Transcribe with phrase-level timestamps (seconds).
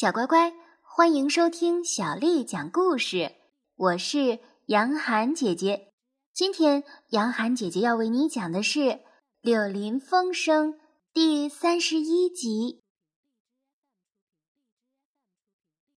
[0.00, 3.34] 小乖乖，欢迎收听小丽讲故事。
[3.74, 5.92] 我是杨涵姐姐。
[6.32, 8.78] 今天杨涵姐姐要为你讲的是
[9.40, 10.74] 《柳林风声》
[11.12, 12.84] 第三十一集。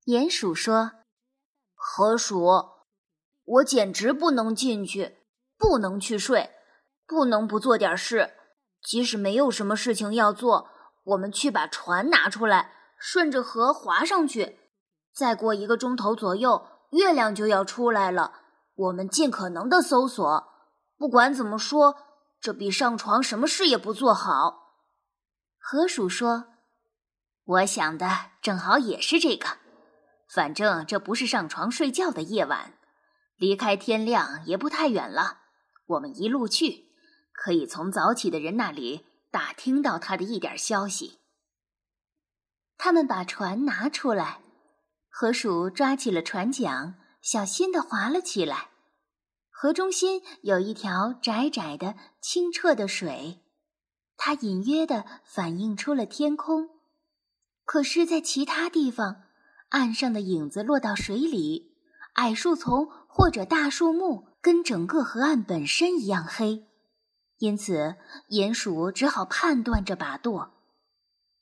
[0.06, 0.94] 鼹鼠说
[1.78, 2.48] ：“河鼠，
[3.44, 5.18] 我简直不能进去，
[5.60, 6.50] 不能去睡，
[7.06, 8.34] 不能不做点事。
[8.82, 10.68] 即使没有什么事情要做，
[11.04, 14.60] 我们去把船拿出来。”顺着河划上去，
[15.12, 18.32] 再过一个钟头左右，月亮就要出来了。
[18.76, 20.48] 我们尽可能的搜索。
[21.00, 21.98] 不管怎么说，
[22.40, 24.76] 这比上床什么事也不做好。
[25.58, 26.46] 河鼠说
[27.44, 28.08] ：“我想的
[28.40, 29.48] 正好也是这个。
[30.30, 32.76] 反正这不是上床睡觉的夜晚，
[33.36, 35.40] 离开天亮也不太远了。
[35.88, 36.92] 我们一路去，
[37.34, 41.18] 可以从早起的人那里打听到他的一点消息。”
[42.84, 44.42] 他们把船拿出来，
[45.08, 48.70] 河鼠抓起了船桨，小心地划了起来。
[49.52, 53.44] 河中心有一条窄窄的、清澈的水，
[54.18, 56.70] 它隐约地反映出了天空。
[57.66, 59.26] 可是，在其他地方，
[59.70, 61.76] 岸上的影子落到水里，
[62.14, 66.66] 矮树丛或者大树木跟整个河岸本身一样黑，
[67.38, 67.98] 因此
[68.30, 70.61] 鼹鼠只好判断着把舵。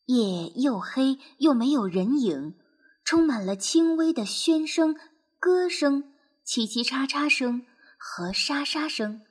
[0.10, 2.56] 夜又黑又没有人影，
[3.04, 4.96] 充满了轻微的喧声、
[5.38, 7.68] 歌声、嘁嘁喳喳声
[8.00, 9.22] 和沙沙声。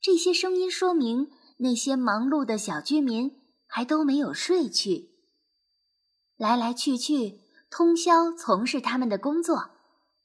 [0.00, 5.10] 这些声音说明那些忙碌的小居民还都没有睡去。
[6.36, 7.38] 来来去去，
[7.70, 9.70] 通宵从事他们的工作，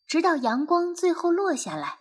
[0.08, 2.00] 直到阳光最后落下来，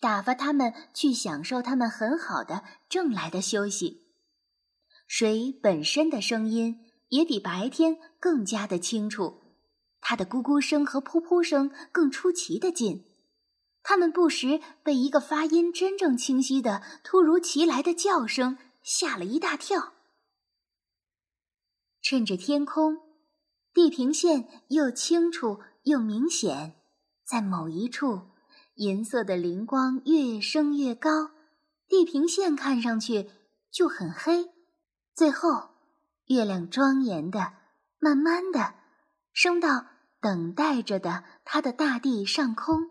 [0.00, 4.07] 打发他们去享受他们很好的挣来的休息。
[5.08, 9.40] 水本身的声音也比白天更加的清楚，
[10.02, 13.06] 它的咕咕声和噗噗声更出奇的近，
[13.82, 19.94] 它们不时被一个发音真正清晰的突如其来的叫声吓了一大跳。
[22.02, 22.98] 趁着天空
[23.72, 26.76] 地平线又清楚又明显，
[27.26, 28.28] 在某一处，
[28.74, 31.30] 银色的灵光越升越高，
[31.88, 33.30] 地平线看上去
[33.72, 34.50] 就很黑。
[35.18, 35.70] 最后，
[36.26, 37.54] 月亮庄严的、
[37.98, 38.74] 慢慢的
[39.32, 39.84] 升到
[40.20, 42.82] 等待着的它的大地上空，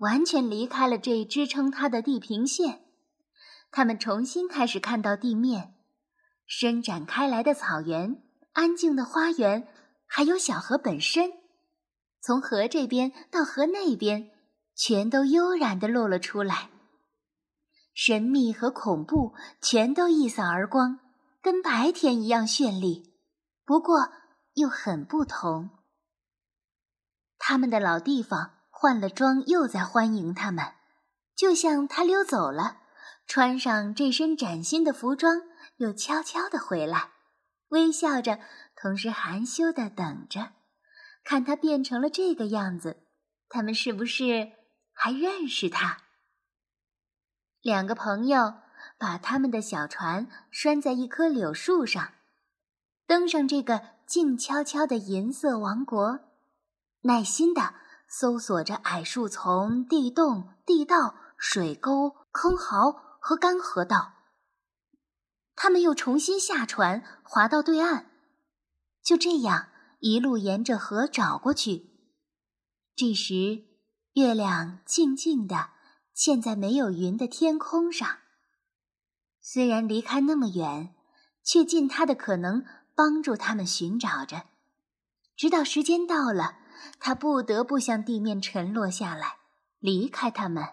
[0.00, 2.80] 完全离开了这支撑它的地平线。
[3.70, 5.76] 他们重新开始看到地面，
[6.44, 8.20] 伸展开来的草原、
[8.54, 9.68] 安静的花园，
[10.06, 11.30] 还有小河本身。
[12.20, 14.32] 从河这边到河那边，
[14.74, 16.70] 全都悠然地露了出来，
[17.94, 20.98] 神秘和恐怖全都一扫而光。
[21.44, 23.18] 跟白天一样绚丽，
[23.66, 24.10] 不过
[24.54, 25.68] 又很不同。
[27.36, 30.72] 他们的老地方换了装，又在欢迎他们，
[31.36, 32.78] 就像他溜走了，
[33.26, 35.42] 穿上这身崭新的服装，
[35.76, 37.10] 又悄悄地回来，
[37.68, 38.40] 微笑着，
[38.74, 40.52] 同时含羞地等着，
[41.24, 43.06] 看他变成了这个样子，
[43.50, 44.50] 他们是不是
[44.94, 45.98] 还认识他？
[47.60, 48.63] 两个朋友。
[49.04, 52.12] 把他们的小船拴在一棵柳树上，
[53.06, 56.20] 登上这个静悄悄的银色王国，
[57.02, 57.74] 耐心地
[58.08, 64.14] 搜索着矮树丛、地洞、地道、水沟、坑壕和干河道。
[65.54, 68.06] 他们又重新下船，划到对岸，
[69.02, 69.68] 就这样
[70.00, 71.90] 一路沿着河找过去。
[72.96, 73.64] 这时，
[74.14, 75.72] 月亮静静地
[76.16, 78.23] 嵌在没有云的天空上。
[79.46, 80.94] 虽然离开那么远，
[81.42, 84.46] 却尽他的可能帮助他们寻找着，
[85.36, 86.56] 直到时间到了，
[86.98, 89.36] 他不得不向地面沉落下来，
[89.78, 90.64] 离开他们。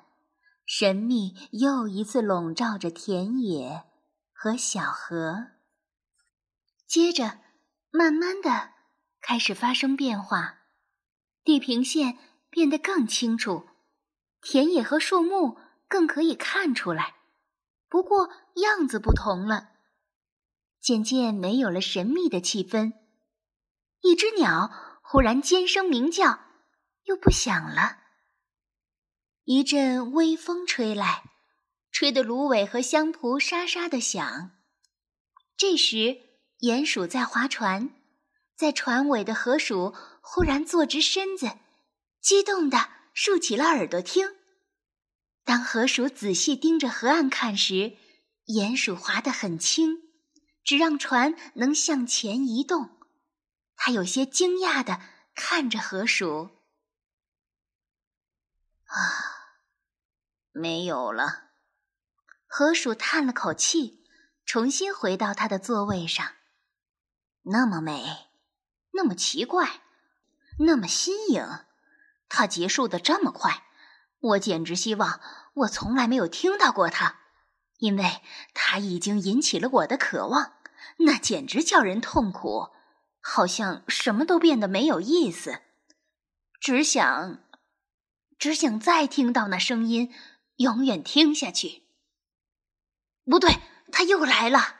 [0.65, 3.83] 神秘又一次笼罩着田野
[4.31, 5.47] 和小河。
[6.87, 7.39] 接着，
[7.91, 8.69] 慢慢的
[9.21, 10.59] 开始发生变化，
[11.43, 12.17] 地平线
[12.49, 13.67] 变得更清楚，
[14.41, 15.57] 田野和树木
[15.89, 17.15] 更可以看出来。
[17.91, 19.71] 不过样子不同了，
[20.79, 22.93] 渐渐没有了神秘的气氛。
[23.99, 24.71] 一只鸟
[25.03, 26.39] 忽然尖声鸣叫，
[27.03, 27.97] 又不响了。
[29.43, 31.31] 一阵微风吹来，
[31.91, 34.51] 吹得芦苇和香蒲沙沙的响。
[35.57, 36.21] 这时，
[36.61, 37.93] 鼹鼠在划船，
[38.55, 41.51] 在船尾的河鼠忽然坐直身子，
[42.21, 44.37] 激动地竖起了耳朵听。
[45.43, 47.97] 当河鼠仔细盯着河岸看时，
[48.45, 49.97] 鼹鼠划得很轻，
[50.63, 52.99] 只让船能向前移动。
[53.75, 55.01] 他有些惊讶的
[55.33, 56.49] 看着河鼠。
[58.85, 59.57] 啊，
[60.51, 61.51] 没有了。
[62.45, 64.05] 河鼠叹了口气，
[64.45, 66.33] 重新回到他的座位上。
[67.43, 68.29] 那么美，
[68.91, 69.81] 那么奇怪，
[70.59, 71.43] 那么新颖，
[72.29, 73.65] 它结束的这么快，
[74.21, 75.19] 我简直希望
[75.53, 77.19] 我从来没有听到过它，
[77.79, 78.21] 因为
[78.53, 80.53] 它已经引起了我的渴望，
[80.99, 82.69] 那简直叫人痛苦，
[83.19, 85.61] 好像什么都变得没有意思，
[86.59, 87.43] 只想，
[88.37, 90.13] 只想再听到那声音，
[90.57, 91.83] 永远听下去。
[93.25, 93.59] 不对，
[93.91, 94.77] 它又来了。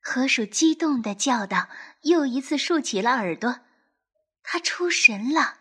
[0.00, 1.68] 河鼠激动的叫道，
[2.02, 3.60] 又一次竖起了耳朵。
[4.44, 5.58] 他出神了，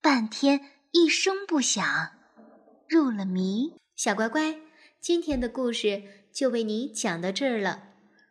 [0.00, 1.84] 半天一声不响，
[2.88, 3.74] 入了迷。
[3.94, 4.56] 小乖乖，
[4.98, 6.02] 今天的故事
[6.32, 7.90] 就为你讲到这儿了。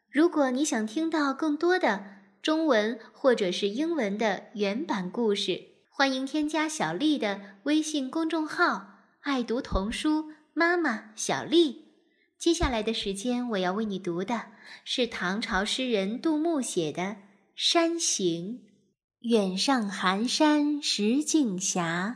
[0.10, 2.04] 如果你想听到更多的
[2.42, 11.92] 中文或者是英文的原版故事，欢迎添加小丽的微信公众号“爱读童书妈妈小丽”。
[12.40, 14.48] 接下来的时间，我要为你读的
[14.84, 17.04] 是唐朝诗人杜牧写的
[17.56, 18.54] 《山行》：
[19.20, 22.16] 远上寒山石径斜，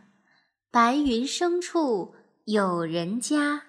[0.71, 2.15] 白云生处
[2.45, 3.63] 有人家。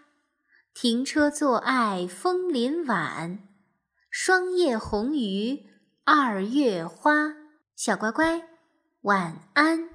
[0.73, 3.41] 停车坐爱枫林晚，
[4.09, 5.67] 霜叶红于
[6.05, 7.35] 二月花。
[7.75, 8.49] 小乖乖，
[9.01, 9.92] 晚安。